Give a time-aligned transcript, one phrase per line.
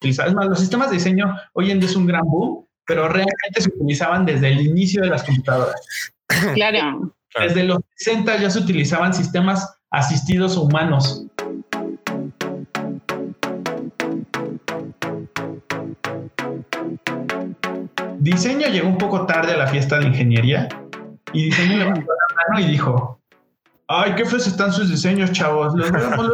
[0.00, 0.30] utilizaban.
[0.30, 3.60] Es más, los sistemas de diseño hoy en día es un gran boom, pero realmente
[3.60, 5.80] se utilizaban desde el inicio de las computadoras.
[6.54, 7.12] Claro.
[7.38, 11.26] Desde los 60 ya se utilizaban sistemas asistidos humanos.
[18.20, 20.68] Diseño llegó un poco tarde a la fiesta de ingeniería
[21.32, 23.20] y diseño levantó la mano y dijo,
[23.88, 26.30] ay, qué feos están sus diseños, chavos, los vamos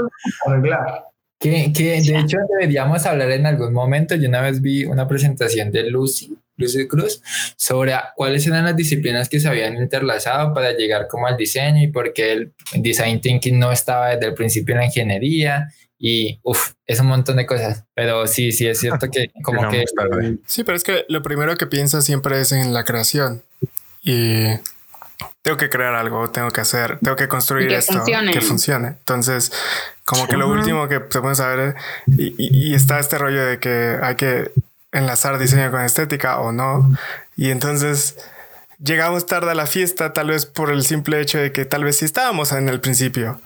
[0.46, 1.06] a arreglar.
[1.38, 4.14] Que, que de hecho deberíamos hablar en algún momento.
[4.14, 7.22] Yo una vez vi una presentación de Lucy, Lucy Cruz,
[7.56, 11.88] sobre cuáles eran las disciplinas que se habían interlazado para llegar como al diseño y
[11.88, 16.72] por qué el design thinking no estaba desde el principio en la ingeniería y uff,
[16.86, 17.84] es un montón de cosas.
[17.94, 19.84] Pero sí, sí es cierto que como que...
[20.46, 23.42] Sí, pero es que lo primero que piensas siempre es en la creación
[24.02, 24.46] y
[25.42, 28.88] tengo que crear algo, tengo que hacer, tengo que construir esto que funcione.
[28.88, 29.52] Entonces,
[30.04, 33.98] como que lo último que se puede saber y, y, está este rollo de que
[34.02, 34.52] hay que
[34.92, 36.90] enlazar diseño con estética o no.
[37.36, 38.16] Y entonces
[38.78, 41.98] llegamos tarde a la fiesta, tal vez por el simple hecho de que tal vez
[41.98, 43.40] sí estábamos en el principio,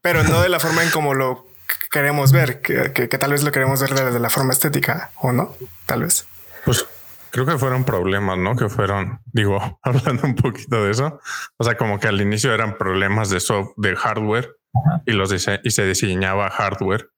[0.00, 1.46] pero no de la forma en como lo
[1.90, 5.32] queremos ver, que, que, que tal vez lo queremos ver desde la forma estética o
[5.32, 5.54] no,
[5.86, 6.26] tal vez.
[6.64, 6.86] Pues
[7.34, 8.54] creo que fueron problemas, ¿no?
[8.54, 11.18] Que fueron, digo, hablando un poquito de eso,
[11.58, 14.56] o sea, como que al inicio eran problemas de software, de hardware
[15.04, 17.10] y los y se diseñaba hardware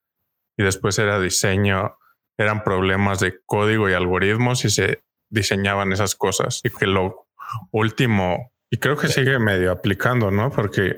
[0.59, 1.98] y después era diseño,
[2.39, 7.28] eran problemas de código y algoritmos y se diseñaban esas cosas y que lo
[7.70, 10.50] último y creo que sigue medio aplicando, ¿no?
[10.50, 10.97] Porque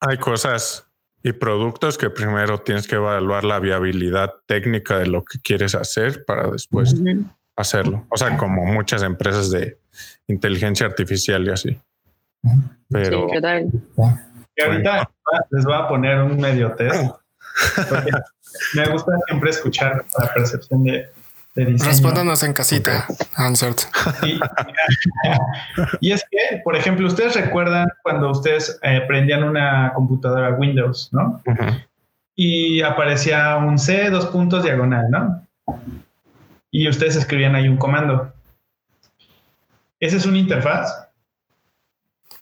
[0.00, 0.90] hay cosas
[1.22, 6.24] y productos que primero tienes que evaluar la viabilidad técnica de lo que quieres hacer
[6.24, 6.94] para después
[7.56, 8.06] hacerlo.
[8.10, 9.78] O sea, como muchas empresas de
[10.26, 11.80] inteligencia artificial y así.
[12.90, 13.28] Pero
[14.56, 15.10] y ahorita
[15.50, 17.12] les voy a poner un medio test.
[18.74, 21.08] me gusta siempre escuchar la percepción de,
[21.54, 21.90] de diseño.
[21.90, 23.80] Respóndanos en casita, Ansert.
[26.00, 31.42] Y, es que, por ejemplo, ustedes recuerdan cuando ustedes eh, prendían una computadora Windows, ¿no?
[32.36, 35.46] Y aparecía un C, dos puntos diagonal, ¿no?
[36.76, 38.32] Y ustedes escribían ahí un comando.
[40.00, 41.06] ¿Esa es una interfaz?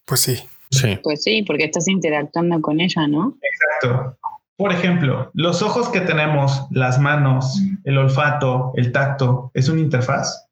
[0.06, 0.48] Pues sí.
[0.70, 0.98] Sí.
[1.03, 3.37] Pues sí, porque estás interactuando con ella, ¿no?
[3.43, 4.16] Exacto.
[4.56, 10.49] Por ejemplo, los ojos que tenemos, las manos, el olfato, el tacto, ¿es una interfaz?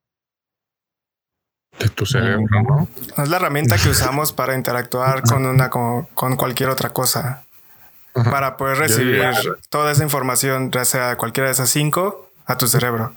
[1.79, 2.87] De tu cerebro, ¿no?
[3.17, 7.47] Es la herramienta que usamos para interactuar con una con, cualquier otra cosa.
[8.13, 9.25] Para poder recibir
[9.71, 13.15] toda esa información, ya sea cualquiera de esas cinco, a tu cerebro.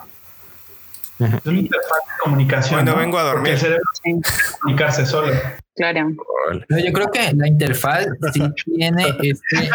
[1.25, 2.75] Es una interfaz de comunicación.
[2.75, 3.39] Cuando vengo a dormir.
[3.39, 4.29] Porque el cerebro tiene que
[4.59, 5.33] comunicarse solo.
[5.75, 6.09] Claro.
[6.69, 9.69] No, yo creo que la interfaz sí tiene este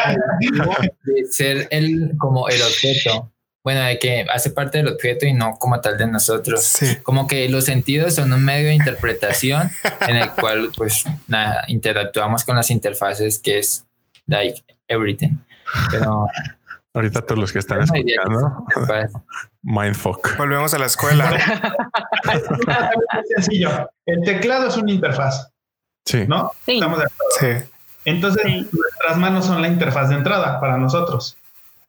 [1.04, 3.32] de ser el como el objeto.
[3.64, 6.62] Bueno, de que hace parte del objeto y no como tal de nosotros.
[6.62, 6.96] Sí.
[7.02, 9.70] Como que los sentidos son un medio de interpretación
[10.06, 13.84] en el cual, pues, nada, interactuamos con las interfaces que es
[14.26, 15.36] like everything.
[15.90, 16.28] Pero
[16.98, 18.64] ahorita todos los que están escuchando,
[19.62, 20.36] mindfuck.
[20.36, 21.30] Volvemos a la escuela.
[22.32, 23.90] es sencillo.
[24.06, 25.50] El teclado es una interfaz.
[26.04, 26.24] Sí.
[26.26, 26.52] ¿No?
[26.64, 26.74] Sí.
[26.74, 27.62] Estamos de acuerdo.
[27.64, 27.70] Sí.
[28.04, 28.68] Entonces, Sí.
[28.72, 31.36] nuestras manos son la interfaz de entrada para nosotros.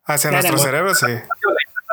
[0.05, 0.47] Hacia Claro.
[0.47, 1.05] nuestro cerebro, sí.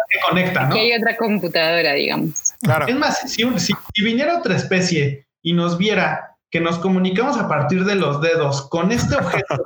[0.09, 0.75] Que conecta, ¿no?
[0.75, 2.53] Que hay otra computadora, digamos.
[2.63, 2.87] Claro.
[2.87, 7.37] Es más, si, un- si- si viniera otra especie y nos viera que nos comunicamos
[7.37, 9.61] a partir de los dedos con este objeto,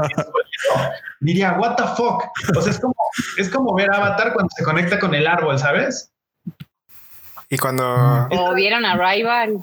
[1.21, 2.25] diría, what the fuck?
[2.57, 2.97] O sea, es como,
[3.39, 6.11] es como ver Avatar cuando se conecta con el árbol, ¿sabes?
[7.49, 9.63] Y cuando O vieron Arrival,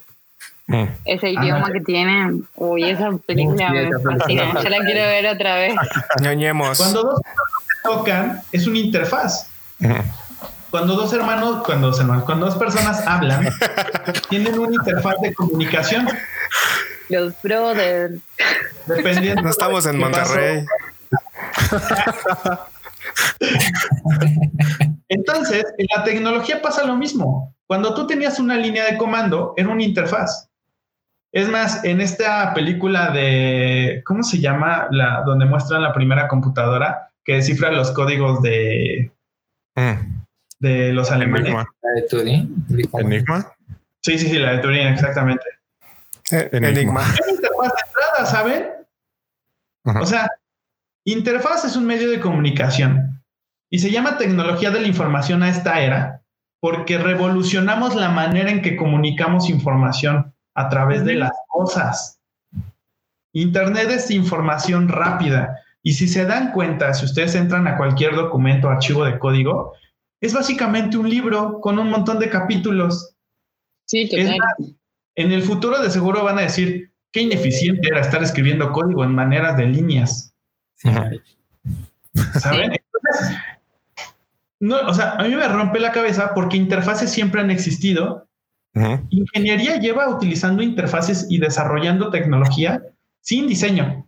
[0.70, 0.84] Mm.
[1.06, 2.42] ese idioma que tiene.
[2.56, 4.62] Uy, esa película me fascina.
[4.62, 5.74] Yo la quiero ver otra vez.
[6.22, 6.78] ñoñemos.
[6.78, 9.50] Cuando dos personas se tocan, es una interfaz.
[9.80, 9.94] Mm.
[10.70, 13.50] Cuando dos hermanos, cuando, dos hermanos, cuando dos personas hablan,
[14.30, 16.06] tienen una interfaz de comunicación.
[17.10, 18.22] Los brothers.
[18.88, 19.42] Dependiendo.
[19.42, 19.98] No estamos en.
[19.98, 20.66] Monterrey.
[25.10, 27.56] Entonces, en la tecnología pasa lo mismo.
[27.66, 30.50] Cuando tú tenías una línea de comando, era una interfaz.
[31.32, 34.88] Es más, en esta película de, ¿cómo se llama?
[34.92, 39.12] La, donde muestran la primera computadora que descifra los códigos de,
[39.76, 40.24] Mm.
[40.60, 41.46] de los alemanes.
[41.48, 41.68] Enigma.
[41.84, 42.66] la de Turing.
[42.94, 43.54] Enigma.
[44.02, 45.44] Sí, sí, sí, la de Turing, exactamente.
[46.32, 46.70] Eh, Enigma.
[46.70, 47.02] Enigma.
[47.02, 48.68] Es una interfaz de entrada, ¿saben?
[49.86, 50.02] Ajá.
[50.02, 50.30] O sea,
[51.06, 53.24] interfaz es un medio de comunicación
[53.70, 56.22] y se llama tecnología de la información a esta era
[56.60, 62.20] porque revolucionamos la manera en que comunicamos información a través de las cosas.
[63.32, 68.68] Internet es información rápida y si se dan cuenta, si ustedes entran a cualquier documento
[68.68, 69.74] o archivo de código,
[70.20, 73.16] es básicamente un libro con un montón de capítulos.
[73.86, 74.38] Sí, total.
[75.18, 79.14] En el futuro de seguro van a decir qué ineficiente era estar escribiendo código en
[79.14, 80.34] maneras de líneas.
[80.76, 81.20] ¿Saben?
[84.60, 88.26] no, o sea, a mí me rompe la cabeza porque interfaces siempre han existido.
[89.10, 92.84] Ingeniería lleva utilizando interfaces y desarrollando tecnología
[93.22, 94.08] sin diseño.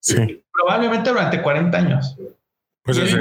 [0.00, 0.44] Sí.
[0.52, 2.18] Probablemente durante 40 años.
[2.86, 3.16] Pues es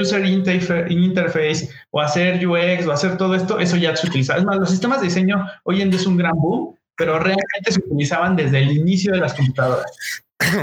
[0.00, 4.36] user interface o hacer UX o hacer todo esto, eso ya se utiliza.
[4.36, 7.70] Es más, los sistemas de diseño hoy en día es un gran boom, pero realmente
[7.70, 9.92] se utilizaban desde el inicio de las computadoras.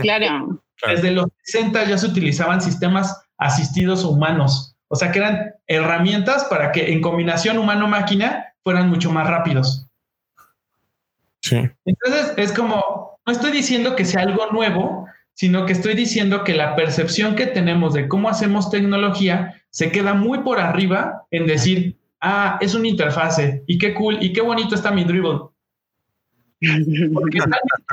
[0.01, 0.59] Claro.
[0.87, 6.71] Desde los 60 ya se utilizaban sistemas asistidos humanos, o sea que eran herramientas para
[6.71, 9.85] que en combinación humano-máquina fueran mucho más rápidos.
[11.41, 11.57] Sí.
[11.85, 16.55] Entonces es como, no estoy diciendo que sea algo nuevo, sino que estoy diciendo que
[16.55, 21.99] la percepción que tenemos de cómo hacemos tecnología se queda muy por arriba en decir,
[22.21, 25.49] ah, es una interfase y qué cool y qué bonito está mi dribble.
[27.13, 27.39] Porque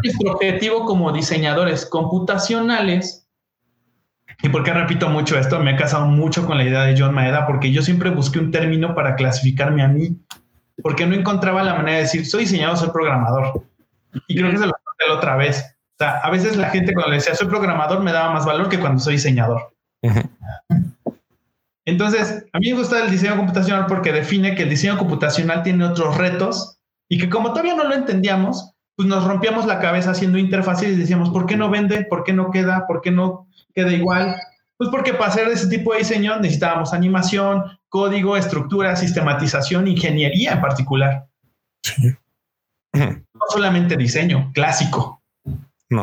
[0.04, 3.28] nuestro objetivo como diseñadores computacionales,
[4.40, 7.44] y porque repito mucho esto, me he casado mucho con la idea de John Maeda,
[7.46, 10.16] porque yo siempre busqué un término para clasificarme a mí,
[10.80, 13.66] porque no encontraba la manera de decir, soy diseñador, soy programador.
[14.28, 15.71] Y creo que se lo conté la otra vez
[16.02, 19.00] a veces la gente cuando le decía soy programador me daba más valor que cuando
[19.00, 19.74] soy diseñador.
[21.84, 25.84] Entonces, a mí me gusta el diseño computacional porque define que el diseño computacional tiene
[25.84, 26.78] otros retos
[27.08, 30.96] y que como todavía no lo entendíamos, pues nos rompíamos la cabeza haciendo interfaces y
[30.96, 32.04] decíamos, ¿por qué no vende?
[32.04, 32.86] ¿Por qué no queda?
[32.86, 34.36] ¿Por qué no queda igual?
[34.76, 40.60] Pues porque para hacer ese tipo de diseño necesitábamos animación, código, estructura, sistematización, ingeniería en
[40.60, 41.26] particular.
[42.94, 45.21] No solamente diseño clásico.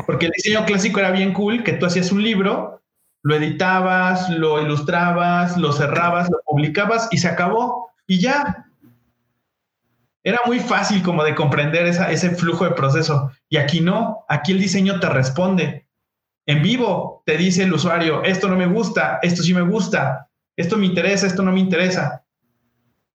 [0.06, 2.82] Porque el diseño clásico era bien cool, que tú hacías un libro,
[3.22, 7.92] lo editabas, lo ilustrabas, lo cerrabas, lo publicabas y se acabó.
[8.08, 8.66] Y ya.
[10.24, 13.32] Era muy fácil como de comprender ese flujo de proceso.
[13.48, 15.88] Y aquí no, aquí el diseño te responde.
[16.46, 20.78] En vivo te dice el usuario, esto no me gusta, esto sí me gusta, esto
[20.78, 22.26] me interesa, esto no me interesa.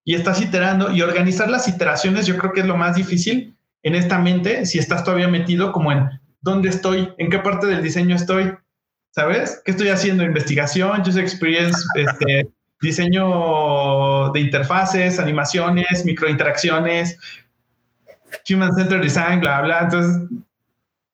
[0.03, 3.95] Y estás iterando y organizar las iteraciones yo creo que es lo más difícil en
[3.95, 6.09] esta mente si estás todavía metido como en
[6.45, 8.53] dónde estoy, en qué parte del diseño estoy,
[9.09, 9.61] ¿sabes?
[9.65, 10.23] ¿Qué estoy haciendo?
[10.23, 17.17] Investigación, user experience, este, diseño de interfaces, animaciones, microinteracciones,
[18.47, 19.79] human centered design, bla, bla.
[19.81, 20.29] Entonces,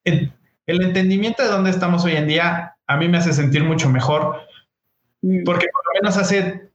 [0.04, 0.34] el,
[0.68, 4.42] entendimiento de dónde estamos hoy en día a mí me hace sentir mucho mejor,
[5.22, 5.44] mm.
[5.46, 6.70] porque por lo menos hace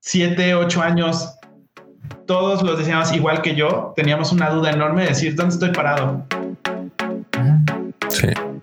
[0.00, 1.38] siete, ocho años,
[2.26, 6.26] todos los diseñadores igual que yo teníamos una duda enorme de decir, ¿dónde estoy parado?
[8.10, 8.53] Sí.